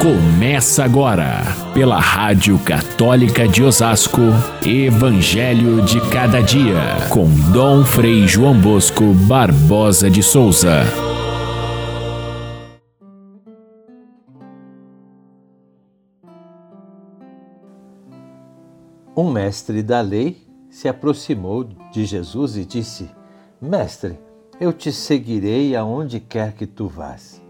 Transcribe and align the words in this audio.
Começa 0.00 0.84
agora, 0.84 1.42
pela 1.72 1.98
Rádio 1.98 2.58
Católica 2.58 3.48
de 3.48 3.62
Osasco, 3.62 4.20
Evangelho 4.64 5.82
de 5.82 6.00
Cada 6.10 6.42
Dia, 6.42 7.08
com 7.10 7.26
Dom 7.50 7.82
Frei 7.82 8.28
João 8.28 8.60
Bosco 8.60 9.14
Barbosa 9.26 10.10
de 10.10 10.22
Souza. 10.22 10.82
Um 19.16 19.30
mestre 19.30 19.82
da 19.82 20.02
lei 20.02 20.36
se 20.68 20.88
aproximou 20.88 21.64
de 21.90 22.04
Jesus 22.04 22.56
e 22.58 22.66
disse: 22.66 23.10
Mestre, 23.60 24.18
eu 24.60 24.74
te 24.74 24.92
seguirei 24.92 25.74
aonde 25.74 26.20
quer 26.20 26.52
que 26.52 26.66
tu 26.66 26.86
vás. 26.86 27.45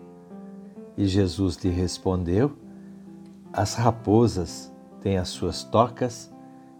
E 0.96 1.06
Jesus 1.06 1.56
lhe 1.56 1.70
respondeu: 1.70 2.56
As 3.52 3.74
raposas 3.74 4.72
têm 5.00 5.18
as 5.18 5.28
suas 5.28 5.62
tocas 5.62 6.32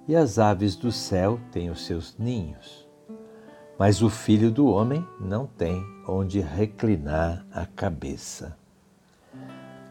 e 0.08 0.14
as 0.14 0.38
aves 0.38 0.76
do 0.76 0.90
céu 0.90 1.38
têm 1.50 1.70
os 1.70 1.84
seus 1.84 2.16
ninhos. 2.18 2.86
Mas 3.78 4.00
o 4.00 4.08
filho 4.08 4.50
do 4.50 4.66
homem 4.66 5.06
não 5.20 5.46
tem 5.46 5.84
onde 6.08 6.40
reclinar 6.40 7.44
a 7.52 7.66
cabeça. 7.66 8.56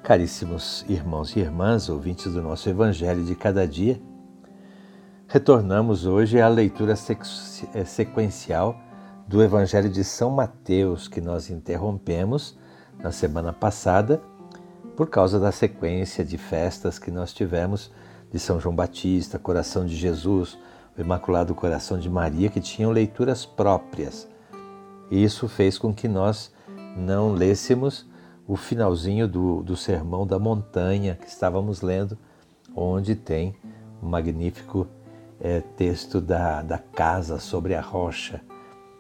Caríssimos 0.02 0.86
irmãos 0.88 1.36
e 1.36 1.40
irmãs, 1.40 1.90
ouvintes 1.90 2.34
do 2.34 2.42
nosso 2.42 2.70
Evangelho 2.70 3.24
de 3.24 3.36
cada 3.36 3.68
dia, 3.68 4.02
retornamos 5.28 6.06
hoje 6.06 6.40
à 6.40 6.48
leitura 6.48 6.94
eh, 7.74 7.84
sequencial 7.84 8.80
do 9.28 9.42
Evangelho 9.42 9.90
de 9.90 10.04
São 10.04 10.30
Mateus, 10.30 11.08
que 11.08 11.20
nós 11.20 11.50
interrompemos 11.50 12.58
na 13.00 13.12
semana 13.12 13.54
passada, 13.54 14.22
por 14.96 15.10
causa 15.10 15.40
da 15.40 15.52
sequência 15.52 16.24
de 16.24 16.38
festas 16.38 16.98
que 16.98 17.12
nós 17.12 17.34
tivemos 17.34 17.92
de 18.32 18.40
São 18.40 18.60
João 18.60 18.76
Batista, 18.76 19.38
Coração 19.38 19.86
de 19.86 19.96
Jesus, 19.96 20.58
o 20.98 21.02
Imaculado 21.02 21.54
Coração 21.54 22.00
de 22.00 22.10
Maria, 22.10 22.50
que 22.50 22.62
tinham 22.62 22.92
leituras 22.92 23.46
próprias. 23.46 24.28
Isso 25.12 25.48
fez 25.48 25.78
com 25.78 25.94
que 25.94 26.08
nós 26.08 26.52
não 26.96 27.34
lêssemos 27.34 28.08
o 28.48 28.56
finalzinho 28.56 29.28
do, 29.28 29.62
do 29.64 29.76
Sermão 29.76 30.26
da 30.26 30.40
Montanha 30.40 31.16
que 31.16 31.28
estávamos 31.28 31.82
lendo, 31.82 32.18
onde 32.76 33.16
tem 33.16 33.56
um 34.02 34.08
magnífico 34.08 34.88
é, 35.40 35.62
texto 35.62 36.22
da, 36.22 36.62
da 36.62 36.78
casa 36.78 37.40
sobre 37.40 37.76
a 37.76 37.82
rocha, 37.82 38.42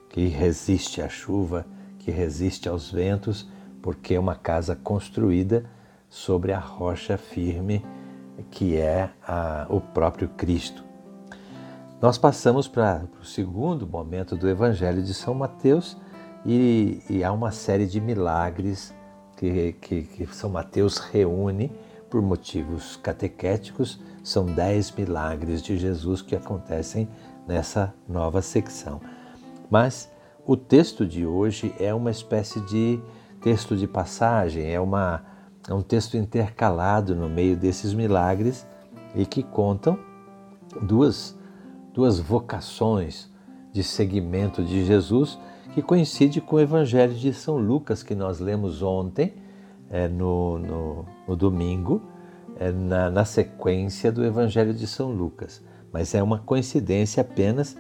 que 0.10 0.28
resiste 0.28 1.02
à 1.02 1.10
chuva, 1.10 1.66
que 2.00 2.12
resiste 2.12 2.68
aos 2.68 2.92
ventos 2.92 3.48
porque 3.86 4.16
é 4.16 4.20
uma 4.20 4.34
casa 4.34 4.76
construída 4.76 5.64
sobre 6.10 6.52
a 6.52 6.58
rocha 6.58 7.20
firme 7.20 7.86
que 8.50 8.78
é 8.78 9.12
a, 9.22 9.68
o 9.70 9.80
próprio 9.80 10.28
Cristo. 10.30 10.84
Nós 12.02 12.18
passamos 12.18 12.68
para 12.68 13.06
o 13.22 13.24
segundo 13.24 13.86
momento 13.86 14.36
do 14.36 14.50
Evangelho 14.50 15.04
de 15.04 15.14
São 15.14 15.36
Mateus 15.36 15.96
e, 16.44 17.00
e 17.08 17.24
há 17.24 17.32
uma 17.32 17.52
série 17.52 17.86
de 17.86 18.02
milagres 18.02 18.92
que, 19.38 19.74
que, 19.74 20.02
que, 20.02 20.26
São 20.34 20.50
Mateus 20.50 20.98
reúne 20.98 21.72
por 22.10 22.24
motivos 22.24 22.96
catequéticos. 22.98 24.02
São 24.24 24.48
dez 24.48 24.92
milagres 24.92 25.62
de 25.62 25.78
Jesus 25.78 26.24
que 26.24 26.36
acontecem 26.36 27.08
nessa 27.48 27.94
nova 28.10 28.42
secção. 28.42 29.00
Mas 29.70 30.12
o 30.44 30.58
texto 30.58 31.06
de 31.06 31.24
hoje 31.24 31.72
é 31.80 31.94
uma 31.94 32.10
espécie 32.10 32.60
de 32.62 33.00
texto 33.46 33.78
de 33.78 33.88
passagem, 33.88 34.74
é, 34.74 34.80
uma, 34.80 35.24
é 35.70 35.72
um 35.72 35.84
texto 35.84 36.18
intercalado 36.18 37.16
no 37.16 37.30
meio 37.30 37.56
desses 37.56 37.94
milagres 37.94 38.66
e 39.14 39.24
que 39.24 39.44
contam 39.44 40.00
duas, 40.82 41.38
duas 41.94 42.20
vocações 42.20 43.32
de 43.72 43.84
seguimento 43.84 44.64
de 44.64 44.84
Jesus 44.84 45.38
que 45.76 45.84
coincide 45.84 46.42
com 46.42 46.56
o 46.56 46.60
Evangelho 46.60 47.14
de 47.14 47.32
São 47.36 47.58
Lucas 47.58 48.02
que 48.02 48.16
nós 48.16 48.40
lemos 48.40 48.82
ontem, 48.82 49.36
é, 49.92 50.08
no, 50.08 50.58
no, 50.58 51.06
no 51.28 51.36
domingo, 51.36 52.02
é, 52.58 52.72
na, 52.72 53.12
na 53.12 53.26
sequência 53.26 54.12
do 54.12 54.26
Evangelho 54.26 54.74
de 54.74 54.88
São 54.88 55.12
Lucas. 55.12 55.64
Mas 55.94 56.16
é 56.16 56.24
uma 56.24 56.40
coincidência 56.40 57.22
apenas 57.22 57.78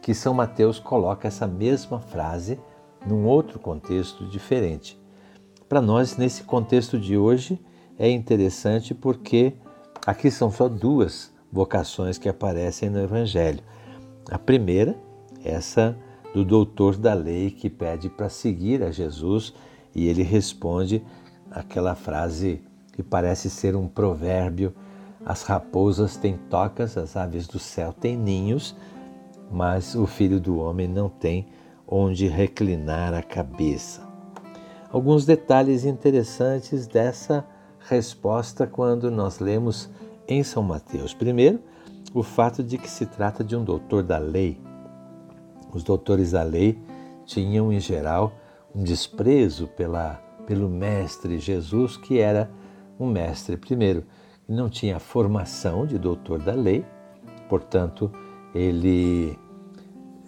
que 0.00 0.14
São 0.14 0.32
Mateus 0.32 0.78
coloca 0.78 1.28
essa 1.28 1.46
mesma 1.46 2.00
frase 2.00 2.58
num 3.06 3.26
outro 3.26 3.58
contexto 3.58 4.24
diferente. 4.24 5.01
Para 5.72 5.80
nós, 5.80 6.18
nesse 6.18 6.42
contexto 6.42 6.98
de 6.98 7.16
hoje, 7.16 7.58
é 7.98 8.06
interessante 8.10 8.92
porque 8.92 9.54
aqui 10.06 10.30
são 10.30 10.50
só 10.50 10.68
duas 10.68 11.32
vocações 11.50 12.18
que 12.18 12.28
aparecem 12.28 12.90
no 12.90 13.00
Evangelho. 13.00 13.60
A 14.30 14.38
primeira, 14.38 14.94
essa 15.42 15.96
do 16.34 16.44
doutor 16.44 16.98
da 16.98 17.14
lei 17.14 17.50
que 17.50 17.70
pede 17.70 18.10
para 18.10 18.28
seguir 18.28 18.82
a 18.82 18.90
Jesus 18.90 19.54
e 19.94 20.08
ele 20.08 20.22
responde 20.22 21.02
aquela 21.50 21.94
frase 21.94 22.60
que 22.92 23.02
parece 23.02 23.48
ser 23.48 23.74
um 23.74 23.88
provérbio: 23.88 24.74
as 25.24 25.42
raposas 25.42 26.18
têm 26.18 26.36
tocas, 26.50 26.98
as 26.98 27.16
aves 27.16 27.46
do 27.46 27.58
céu 27.58 27.94
têm 27.94 28.14
ninhos, 28.14 28.76
mas 29.50 29.94
o 29.94 30.06
filho 30.06 30.38
do 30.38 30.58
homem 30.58 30.86
não 30.86 31.08
tem 31.08 31.46
onde 31.88 32.28
reclinar 32.28 33.14
a 33.14 33.22
cabeça 33.22 34.11
alguns 34.92 35.24
detalhes 35.24 35.86
interessantes 35.86 36.86
dessa 36.86 37.44
resposta 37.80 38.66
quando 38.66 39.10
nós 39.10 39.38
lemos 39.38 39.88
em 40.28 40.42
São 40.42 40.62
Mateus. 40.62 41.14
Primeiro, 41.14 41.60
o 42.12 42.22
fato 42.22 42.62
de 42.62 42.76
que 42.76 42.88
se 42.88 43.06
trata 43.06 43.42
de 43.42 43.56
um 43.56 43.64
doutor 43.64 44.02
da 44.02 44.18
lei. 44.18 44.60
Os 45.72 45.82
doutores 45.82 46.32
da 46.32 46.42
lei 46.42 46.78
tinham, 47.24 47.72
em 47.72 47.80
geral, 47.80 48.34
um 48.74 48.82
desprezo 48.82 49.66
pela, 49.66 50.22
pelo 50.46 50.68
Mestre 50.68 51.38
Jesus, 51.38 51.96
que 51.96 52.18
era 52.18 52.50
um 53.00 53.06
mestre, 53.06 53.56
primeiro, 53.56 54.04
que 54.44 54.52
não 54.52 54.68
tinha 54.68 54.98
formação 55.00 55.86
de 55.86 55.98
doutor 55.98 56.38
da 56.38 56.52
lei, 56.52 56.84
portanto, 57.48 58.12
ele 58.54 59.38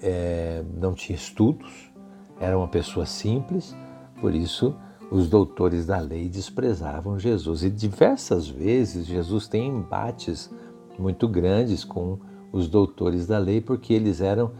é, 0.02 0.64
não 0.74 0.94
tinha 0.94 1.14
estudos, 1.14 1.92
era 2.40 2.56
uma 2.56 2.66
pessoa 2.66 3.04
simples, 3.04 3.76
por 4.24 4.34
isso, 4.34 4.74
os 5.10 5.28
doutores 5.28 5.84
da 5.84 5.98
lei 5.98 6.30
desprezavam 6.30 7.18
Jesus. 7.18 7.62
E 7.62 7.68
diversas 7.68 8.48
vezes 8.48 9.04
Jesus 9.04 9.46
tem 9.46 9.68
embates 9.68 10.50
muito 10.98 11.28
grandes 11.28 11.84
com 11.84 12.18
os 12.50 12.66
doutores 12.66 13.26
da 13.26 13.36
lei, 13.36 13.60
porque 13.60 13.92
eles 13.92 14.22
eram 14.22 14.52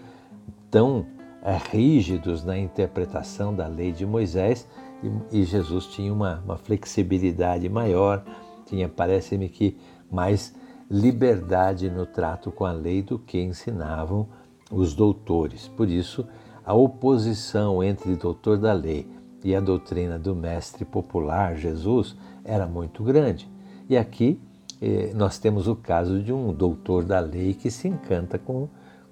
tão 0.70 1.06
é, 1.42 1.56
rígidos 1.56 2.44
na 2.44 2.58
interpretação 2.58 3.54
da 3.54 3.66
lei 3.66 3.90
de 3.90 4.04
Moisés 4.04 4.68
e, 5.02 5.38
e 5.40 5.44
Jesus 5.44 5.86
tinha 5.86 6.12
uma, 6.12 6.42
uma 6.44 6.58
flexibilidade 6.58 7.66
maior, 7.70 8.22
tinha, 8.66 8.86
parece-me 8.86 9.48
que, 9.48 9.78
mais 10.12 10.54
liberdade 10.90 11.88
no 11.88 12.04
trato 12.04 12.52
com 12.52 12.66
a 12.66 12.72
lei 12.72 13.00
do 13.00 13.18
que 13.18 13.40
ensinavam 13.40 14.28
os 14.70 14.92
doutores. 14.92 15.68
Por 15.68 15.88
isso, 15.88 16.28
a 16.66 16.74
oposição 16.74 17.82
entre 17.82 18.14
doutor 18.14 18.58
da 18.58 18.74
lei 18.74 19.23
e 19.44 19.54
a 19.54 19.60
doutrina 19.60 20.18
do 20.18 20.34
mestre 20.34 20.86
popular 20.86 21.54
Jesus 21.54 22.16
era 22.42 22.66
muito 22.66 23.04
grande. 23.04 23.46
E 23.88 23.96
aqui 23.96 24.40
eh, 24.80 25.12
nós 25.14 25.38
temos 25.38 25.68
o 25.68 25.76
caso 25.76 26.22
de 26.22 26.32
um 26.32 26.50
doutor 26.52 27.04
da 27.04 27.20
lei 27.20 27.52
que 27.52 27.70
se 27.70 27.86
encanta 27.86 28.38
com, 28.38 28.68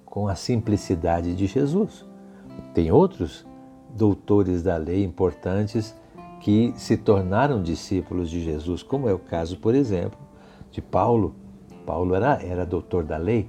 com 0.06 0.26
a 0.26 0.34
simplicidade 0.34 1.34
de 1.34 1.46
Jesus. 1.46 2.06
Tem 2.72 2.90
outros 2.90 3.46
doutores 3.94 4.62
da 4.62 4.78
lei 4.78 5.04
importantes 5.04 5.94
que 6.40 6.72
se 6.76 6.96
tornaram 6.96 7.62
discípulos 7.62 8.30
de 8.30 8.42
Jesus, 8.42 8.82
como 8.82 9.08
é 9.08 9.12
o 9.12 9.18
caso, 9.18 9.58
por 9.58 9.74
exemplo, 9.74 10.18
de 10.70 10.80
Paulo. 10.80 11.36
Paulo 11.84 12.14
era, 12.14 12.42
era 12.42 12.64
doutor 12.64 13.04
da 13.04 13.18
lei, 13.18 13.48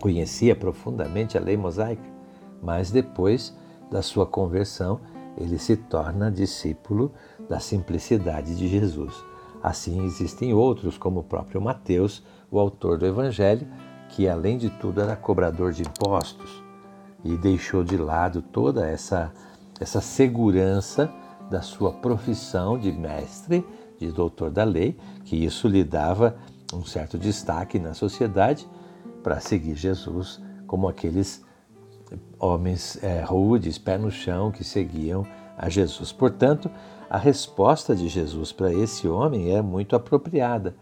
conhecia 0.00 0.56
profundamente 0.56 1.38
a 1.38 1.40
lei 1.40 1.56
mosaica, 1.56 2.02
mas 2.60 2.90
depois 2.90 3.56
da 3.90 4.02
sua 4.02 4.26
conversão, 4.26 5.00
ele 5.36 5.58
se 5.58 5.76
torna 5.76 6.30
discípulo 6.30 7.12
da 7.48 7.58
simplicidade 7.58 8.56
de 8.56 8.68
Jesus. 8.68 9.14
Assim, 9.62 10.04
existem 10.04 10.52
outros, 10.52 10.98
como 10.98 11.20
o 11.20 11.24
próprio 11.24 11.60
Mateus, 11.60 12.22
o 12.50 12.58
autor 12.58 12.98
do 12.98 13.06
Evangelho, 13.06 13.66
que 14.10 14.28
além 14.28 14.58
de 14.58 14.70
tudo 14.70 15.00
era 15.00 15.16
cobrador 15.16 15.72
de 15.72 15.82
impostos 15.82 16.62
e 17.24 17.36
deixou 17.36 17.82
de 17.82 17.96
lado 17.96 18.42
toda 18.42 18.86
essa, 18.86 19.32
essa 19.80 20.00
segurança 20.00 21.10
da 21.50 21.62
sua 21.62 21.92
profissão 21.92 22.78
de 22.78 22.92
mestre, 22.92 23.66
de 23.98 24.12
doutor 24.12 24.50
da 24.50 24.64
lei, 24.64 24.96
que 25.24 25.36
isso 25.36 25.66
lhe 25.66 25.82
dava 25.82 26.36
um 26.72 26.84
certo 26.84 27.18
destaque 27.18 27.78
na 27.78 27.94
sociedade 27.94 28.68
para 29.22 29.40
seguir 29.40 29.74
Jesus 29.74 30.40
como 30.66 30.88
aqueles 30.88 31.43
homens 32.38 33.02
é, 33.02 33.22
rudes, 33.22 33.78
pé 33.78 33.98
no 33.98 34.10
chão, 34.10 34.50
que 34.50 34.64
seguiam 34.64 35.26
a 35.56 35.68
Jesus. 35.68 36.12
Portanto, 36.12 36.70
a 37.08 37.18
resposta 37.18 37.94
de 37.94 38.08
Jesus 38.08 38.52
para 38.52 38.72
esse 38.72 39.06
homem 39.06 39.54
é 39.54 39.62
muito 39.62 39.94
apropriada. 39.94 40.74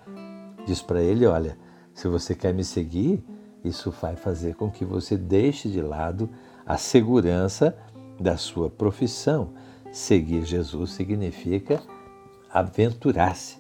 Diz 0.67 0.81
para 0.81 1.03
ele: 1.03 1.27
Olha, 1.27 1.59
se 1.95 2.09
você 2.09 2.35
quer 2.35 2.55
me 2.55 2.65
seguir, 2.65 3.23
isso 3.65 3.91
vai 3.91 4.17
fazer 4.17 4.55
com 4.55 4.71
que 4.71 4.85
você 4.85 5.17
deixe 5.17 5.69
de 5.69 5.81
lado 5.81 6.29
a 6.65 6.77
segurança 6.77 7.77
da 8.19 8.37
sua 8.37 8.71
profissão. 8.71 9.51
Seguir 9.91 10.45
Jesus 10.45 10.93
significa 10.93 11.83
aventurar-se. 12.51 13.59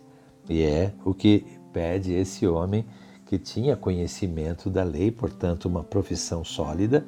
E 0.48 0.62
é 0.62 0.92
o 1.04 1.14
que 1.14 1.44
pede 1.72 2.12
esse 2.12 2.46
homem 2.46 2.84
que 3.26 3.38
tinha 3.38 3.76
conhecimento 3.76 4.68
da 4.68 4.82
lei, 4.82 5.10
portanto, 5.10 5.66
uma 5.66 5.82
profissão 5.82 6.44
sólida, 6.44 7.06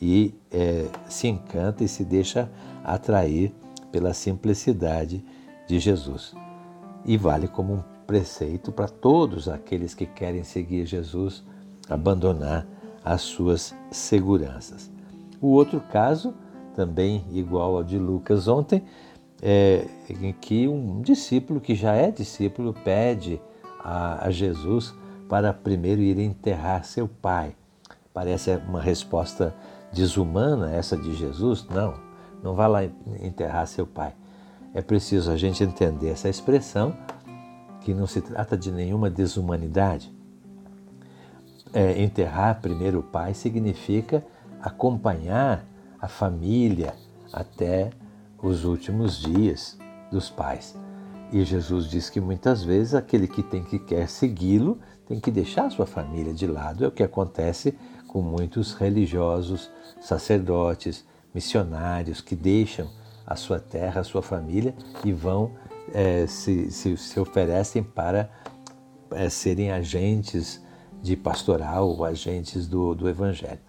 e 0.00 0.34
é, 0.50 0.86
se 1.08 1.28
encanta 1.28 1.84
e 1.84 1.88
se 1.88 2.04
deixa 2.04 2.50
atrair 2.84 3.52
pela 3.90 4.12
simplicidade 4.12 5.24
de 5.66 5.78
Jesus. 5.78 6.34
E 7.04 7.16
vale 7.16 7.48
como 7.48 7.74
um 7.74 7.82
preceito 8.06 8.70
para 8.70 8.88
todos 8.88 9.48
aqueles 9.48 9.94
que 9.94 10.06
querem 10.06 10.44
seguir 10.44 10.86
Jesus, 10.86 11.42
abandonar 11.88 12.66
as 13.04 13.22
suas 13.22 13.74
seguranças. 13.90 14.90
O 15.40 15.48
outro 15.48 15.80
caso, 15.80 16.34
também 16.74 17.24
igual 17.32 17.76
ao 17.76 17.84
de 17.84 17.98
Lucas 17.98 18.48
ontem, 18.48 18.82
é 19.42 19.86
em 20.08 20.32
que 20.32 20.66
um 20.66 21.00
discípulo 21.02 21.60
que 21.60 21.74
já 21.74 21.94
é 21.94 22.10
discípulo 22.10 22.72
pede 22.72 23.40
a, 23.80 24.26
a 24.26 24.30
Jesus 24.30 24.94
para 25.28 25.52
primeiro 25.52 26.00
ir 26.00 26.18
enterrar 26.18 26.84
seu 26.84 27.08
pai. 27.08 27.54
Parece 28.12 28.56
uma 28.68 28.80
resposta 28.80 29.54
desumana 29.96 30.70
essa 30.70 30.94
de 30.94 31.14
Jesus? 31.14 31.66
Não, 31.70 31.94
não 32.42 32.54
vá 32.54 32.66
lá 32.66 32.84
enterrar 33.22 33.66
seu 33.66 33.86
pai. 33.86 34.14
É 34.74 34.82
preciso 34.82 35.32
a 35.32 35.36
gente 35.36 35.64
entender 35.64 36.10
essa 36.10 36.28
expressão, 36.28 36.94
que 37.80 37.94
não 37.94 38.06
se 38.06 38.20
trata 38.20 38.58
de 38.58 38.70
nenhuma 38.70 39.08
desumanidade. 39.08 40.14
É, 41.72 42.02
enterrar 42.02 42.60
primeiro 42.60 43.00
o 43.00 43.02
pai 43.02 43.32
significa 43.32 44.24
acompanhar 44.60 45.64
a 46.00 46.08
família 46.08 46.94
até 47.32 47.90
os 48.42 48.64
últimos 48.64 49.18
dias 49.18 49.78
dos 50.10 50.28
pais. 50.28 50.76
E 51.32 51.42
Jesus 51.42 51.88
diz 51.88 52.10
que 52.10 52.20
muitas 52.20 52.62
vezes 52.62 52.94
aquele 52.94 53.26
que 53.26 53.42
tem 53.42 53.64
que 53.64 53.78
quer 53.78 54.08
segui-lo 54.08 54.78
tem 55.06 55.18
que 55.18 55.30
deixar 55.30 55.70
sua 55.70 55.86
família 55.86 56.34
de 56.34 56.46
lado. 56.46 56.84
É 56.84 56.88
o 56.88 56.92
que 56.92 57.02
acontece 57.02 57.76
com 58.06 58.22
muitos 58.22 58.72
religiosos, 58.74 59.70
sacerdotes, 60.00 61.04
missionários 61.34 62.20
que 62.20 62.34
deixam 62.34 62.88
a 63.26 63.36
sua 63.36 63.58
terra, 63.58 64.00
a 64.00 64.04
sua 64.04 64.22
família 64.22 64.74
e 65.04 65.12
vão 65.12 65.52
é, 65.92 66.26
se, 66.26 66.70
se, 66.70 66.96
se, 66.96 67.20
oferecem 67.20 67.82
para 67.82 68.30
é, 69.10 69.28
serem 69.28 69.70
agentes 69.70 70.62
de 71.02 71.16
pastoral 71.16 71.88
ou 71.88 72.04
agentes 72.04 72.66
do, 72.66 72.94
do 72.94 73.08
Evangelho. 73.08 73.60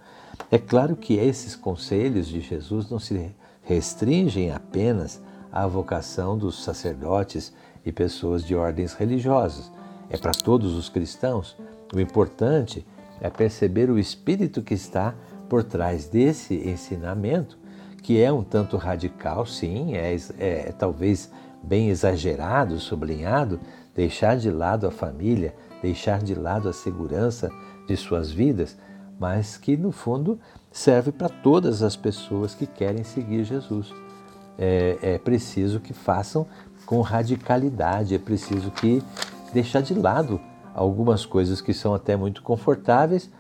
É 0.50 0.58
claro 0.58 0.96
que 0.96 1.16
esses 1.16 1.56
conselhos 1.56 2.28
de 2.28 2.40
Jesus 2.40 2.90
não 2.90 3.00
se 3.00 3.36
restringem 3.64 4.52
apenas 4.52 5.22
à 5.52 5.68
vocação 5.68 6.38
dos 6.38 6.64
sacerdotes 6.64 7.54
e 7.86 7.92
pessoas 7.92 8.44
de 8.46 8.56
ordens 8.56 8.94
religiosas. 8.94 9.72
É 10.10 10.18
para 10.18 10.32
todos 10.32 10.74
os 10.74 10.88
cristãos. 10.90 11.56
O 11.94 12.00
importante 12.00 12.86
é 12.96 12.97
perceber 13.30 13.90
o 13.90 13.98
espírito 13.98 14.62
que 14.62 14.74
está 14.74 15.16
por 15.50 15.64
trás 15.64 16.08
desse 16.08 16.56
ensinamento, 16.56 17.58
que 18.04 18.22
é 18.22 18.32
um 18.32 18.44
tanto 18.44 18.78
radical, 18.78 19.46
sim, 19.46 19.96
é, 19.96 20.16
é, 20.16 20.70
é 20.70 20.74
talvez 20.78 21.32
bem 21.64 21.90
exagerado, 21.90 22.80
sublinhado, 22.80 23.60
deixar 23.96 24.38
de 24.38 24.50
lado 24.50 24.88
a 24.88 24.92
família, 24.92 25.56
deixar 25.82 26.22
de 26.22 26.36
lado 26.36 26.70
a 26.70 26.74
segurança 26.74 27.50
de 27.88 27.96
suas 27.98 28.32
vidas, 28.32 28.78
mas 29.20 29.58
que 29.58 29.76
no 29.76 29.92
fundo 29.92 30.40
serve 30.72 31.12
para 31.12 31.30
todas 31.30 31.82
as 31.82 31.96
pessoas 31.96 32.54
que 32.54 32.68
querem 32.68 33.04
seguir 33.04 33.44
Jesus. 33.44 33.94
É, 34.58 34.98
é, 35.02 35.18
preciso 35.18 35.80
que 35.80 35.94
façam 35.94 36.48
com 36.86 37.02
radicalidade, 37.02 38.16
é 38.16 38.20
preciso 38.20 38.72
que 38.72 39.04
deixar 39.54 39.82
de 39.82 39.94
lado 39.94 40.40
algumas 40.78 41.26
coisas 41.26 41.60
que 41.60 41.74
são 41.74 41.96
até 41.96 42.16
muito 42.16 42.44
confortáveis 42.44 43.32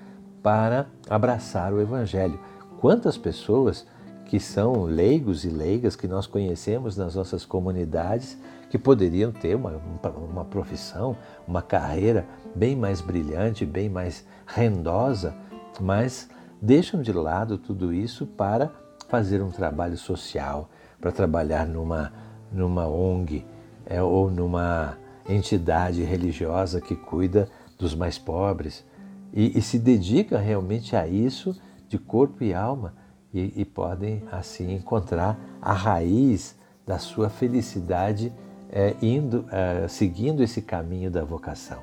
para 0.42 0.88
abraçar 1.08 1.72
o 1.72 1.80
Evangelho. 1.80 2.40
Quantas 2.82 3.16
pessoas 3.16 3.86
que 4.26 4.40
são 4.40 4.84
leigos 4.84 5.46
e 5.46 5.50
leigas 5.50 5.96
que 5.96 6.08
nós 6.08 6.26
conhecemos 6.26 6.98
nas 6.98 7.14
nossas 7.14 7.46
comunidades 7.46 8.38
que 8.72 8.78
poderiam 8.78 9.32
ter 9.32 9.56
uma, 9.56 9.80
uma 10.18 10.44
profissão, 10.44 11.16
uma 11.48 11.62
carreira 11.62 12.26
bem 12.56 12.76
mais 12.76 13.02
brilhante, 13.02 13.66
bem 13.66 13.88
mais 13.88 14.26
rendosa, 14.46 15.34
mas 15.80 16.28
deixam 16.60 17.04
de 17.04 17.14
lado 17.14 17.58
tudo 17.58 17.94
isso 17.94 18.26
para 18.26 18.72
fazer 19.08 19.44
um 19.44 19.52
trabalho 19.52 19.96
social, 19.96 20.70
para 21.00 21.12
trabalhar 21.12 21.68
numa, 21.68 22.12
numa 22.52 22.88
ONG 22.88 23.46
é, 23.86 24.02
ou 24.02 24.30
numa 24.32 24.98
entidade 25.28 26.04
religiosa 26.04 26.82
que 26.82 26.96
cuida 26.96 27.50
dos 27.78 27.94
mais 27.94 28.18
pobres 28.18 28.86
e, 29.34 29.58
e 29.58 29.62
se 29.62 29.78
dedica 29.78 30.38
realmente 30.38 30.96
a 30.96 31.08
isso 31.08 31.56
de 31.88 31.98
corpo 31.98 32.44
e 32.44 32.54
alma 32.54 32.94
e, 33.34 33.54
e 33.56 33.66
podem 33.66 34.24
assim 34.32 34.74
encontrar 34.74 35.38
a 35.62 35.74
raiz 35.74 36.56
da 36.86 36.98
sua 36.98 37.30
felicidade 37.30 38.34
é, 38.70 38.96
indo, 39.02 39.46
é, 39.52 39.88
seguindo 39.88 40.42
esse 40.42 40.62
caminho 40.62 41.12
da 41.12 41.24
vocação. 41.24 41.80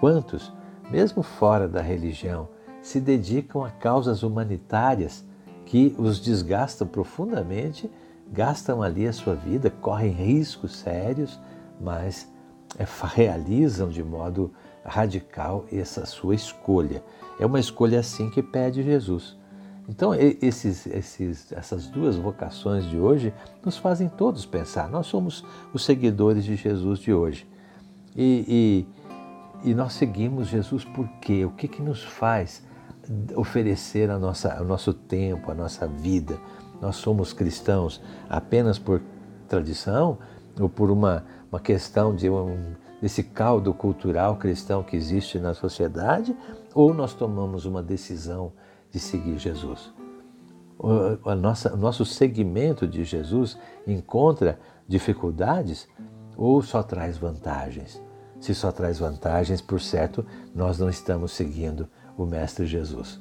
Quantos, 0.00 0.52
mesmo 0.90 1.22
fora 1.22 1.68
da 1.68 1.80
religião, 1.80 2.48
se 2.82 3.00
dedicam 3.00 3.64
a 3.64 3.70
causas 3.70 4.22
humanitárias 4.22 5.24
que 5.64 5.94
os 5.98 6.20
desgastam 6.20 6.86
profundamente, 6.86 7.90
gastam 8.32 8.82
ali 8.82 9.06
a 9.06 9.12
sua 9.12 9.34
vida, 9.34 9.70
correm 9.70 10.12
riscos 10.12 10.76
sérios, 10.76 11.40
mas 11.80 12.28
realizam 13.14 13.88
de 13.88 14.02
modo 14.02 14.52
radical 14.84 15.64
essa 15.72 16.06
sua 16.06 16.34
escolha. 16.34 17.02
É 17.38 17.46
uma 17.46 17.60
escolha 17.60 18.00
assim 18.00 18.30
que 18.30 18.42
pede 18.42 18.82
Jesus. 18.82 19.36
Então, 19.88 20.12
esses, 20.14 20.86
esses, 20.86 21.52
essas 21.52 21.86
duas 21.86 22.16
vocações 22.16 22.84
de 22.86 22.98
hoje 22.98 23.32
nos 23.64 23.76
fazem 23.76 24.08
todos 24.08 24.44
pensar. 24.44 24.88
Nós 24.88 25.06
somos 25.06 25.44
os 25.72 25.84
seguidores 25.84 26.44
de 26.44 26.56
Jesus 26.56 26.98
de 26.98 27.12
hoje. 27.12 27.48
E, 28.16 28.86
e, 29.64 29.70
e 29.70 29.74
nós 29.74 29.92
seguimos 29.92 30.48
Jesus 30.48 30.84
por 30.84 31.08
quê? 31.20 31.44
O 31.44 31.50
que, 31.50 31.68
que 31.68 31.80
nos 31.80 32.02
faz 32.02 32.64
oferecer 33.34 34.10
a 34.10 34.18
nossa, 34.18 34.60
o 34.60 34.64
nosso 34.64 34.92
tempo, 34.92 35.50
a 35.50 35.54
nossa 35.54 35.86
vida. 35.86 36.38
Nós 36.80 36.96
somos 36.96 37.32
cristãos 37.32 38.02
apenas 38.28 38.78
por 38.78 39.00
tradição 39.48 40.18
ou 40.58 40.68
por 40.68 40.90
uma, 40.90 41.24
uma 41.56 41.60
questão 41.60 42.14
de 42.14 42.28
um, 42.28 42.74
desse 43.00 43.22
caldo 43.22 43.72
cultural 43.72 44.36
cristão 44.36 44.82
que 44.82 44.94
existe 44.94 45.38
na 45.38 45.54
sociedade, 45.54 46.36
ou 46.74 46.92
nós 46.92 47.14
tomamos 47.14 47.64
uma 47.64 47.82
decisão 47.82 48.52
de 48.90 49.00
seguir 49.00 49.38
Jesus. 49.38 49.90
O, 50.78 51.30
a 51.30 51.34
nossa, 51.34 51.72
o 51.72 51.76
nosso 51.78 52.04
seguimento 52.04 52.86
de 52.86 53.04
Jesus 53.04 53.58
encontra 53.86 54.58
dificuldades 54.86 55.88
ou 56.36 56.60
só 56.60 56.82
traz 56.82 57.16
vantagens? 57.16 58.02
Se 58.38 58.54
só 58.54 58.70
traz 58.70 58.98
vantagens, 58.98 59.62
por 59.62 59.80
certo, 59.80 60.26
nós 60.54 60.78
não 60.78 60.90
estamos 60.90 61.32
seguindo 61.32 61.88
o 62.18 62.26
Mestre 62.26 62.66
Jesus. 62.66 63.18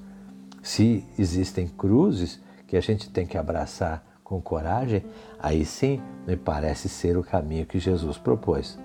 Se 0.61 1.07
existem 1.17 1.69
cruzes 1.69 2.41
que 2.67 2.75
a 2.75 2.81
gente 2.81 3.09
tem 3.09 3.25
que 3.25 3.37
abraçar 3.37 4.14
com 4.25 4.41
coragem, 4.41 5.05
aí 5.39 5.63
sim 5.63 6.01
me 6.27 6.35
parece 6.35 6.89
ser 6.89 7.15
o 7.15 7.23
caminho 7.23 7.65
que 7.65 7.79
Jesus 7.79 8.17
propôs. 8.17 8.77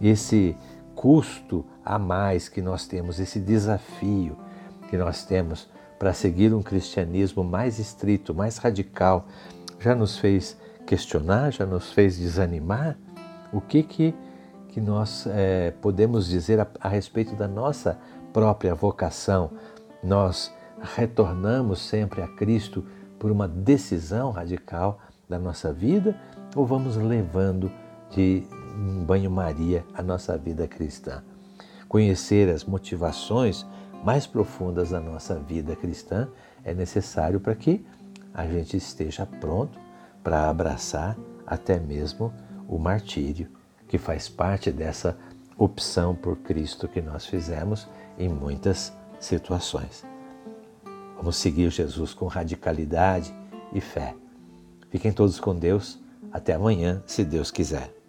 Esse 0.00 0.56
custo 0.94 1.64
a 1.84 1.98
mais 1.98 2.48
que 2.48 2.62
nós 2.62 2.86
temos, 2.86 3.20
esse 3.20 3.38
desafio 3.38 4.36
que 4.88 4.96
nós 4.96 5.24
temos 5.24 5.68
para 5.98 6.14
seguir 6.14 6.54
um 6.54 6.62
cristianismo 6.62 7.44
mais 7.44 7.78
estrito, 7.78 8.34
mais 8.34 8.56
radical, 8.56 9.26
já 9.78 9.94
nos 9.94 10.16
fez 10.16 10.56
questionar, 10.86 11.52
já 11.52 11.66
nos 11.66 11.92
fez 11.92 12.16
desanimar? 12.16 12.96
O 13.52 13.60
que 13.60 13.82
que, 13.82 14.14
que 14.68 14.80
nós 14.80 15.26
é, 15.26 15.72
podemos 15.82 16.26
dizer 16.26 16.58
a, 16.58 16.66
a 16.80 16.88
respeito 16.88 17.36
da 17.36 17.46
nossa 17.46 17.98
própria 18.32 18.74
vocação, 18.74 19.50
nós 20.02 20.50
retornamos 20.96 21.80
sempre 21.80 22.22
a 22.22 22.28
Cristo 22.28 22.82
por 23.20 23.30
uma 23.30 23.46
decisão 23.46 24.32
radical 24.32 24.98
da 25.28 25.38
nossa 25.38 25.72
vida 25.72 26.18
ou 26.56 26.66
vamos 26.66 26.96
levando 26.96 27.70
de 28.10 28.42
banho-maria 29.06 29.84
a 29.94 30.02
nossa 30.02 30.36
vida 30.36 30.66
cristã? 30.66 31.22
Conhecer 31.86 32.48
as 32.48 32.64
motivações 32.64 33.66
mais 34.02 34.26
profundas 34.26 34.90
da 34.90 35.00
nossa 35.00 35.38
vida 35.38 35.76
cristã 35.76 36.28
é 36.64 36.74
necessário 36.74 37.38
para 37.38 37.54
que 37.54 37.84
a 38.32 38.46
gente 38.46 38.76
esteja 38.76 39.26
pronto 39.26 39.78
para 40.24 40.48
abraçar 40.48 41.16
até 41.46 41.78
mesmo 41.78 42.32
o 42.66 42.78
martírio, 42.78 43.48
que 43.86 43.98
faz 43.98 44.28
parte 44.28 44.70
dessa 44.70 45.16
opção 45.58 46.14
por 46.14 46.36
Cristo 46.38 46.88
que 46.88 47.02
nós 47.02 47.26
fizemos 47.26 47.86
em 48.18 48.28
muitas 48.28 48.92
situações. 49.18 50.09
Vamos 51.20 51.36
seguir 51.36 51.70
Jesus 51.70 52.14
com 52.14 52.26
radicalidade 52.26 53.34
e 53.74 53.80
fé. 53.80 54.14
Fiquem 54.88 55.12
todos 55.12 55.38
com 55.38 55.54
Deus. 55.54 56.00
Até 56.32 56.54
amanhã, 56.54 57.02
se 57.06 57.22
Deus 57.22 57.50
quiser. 57.50 57.99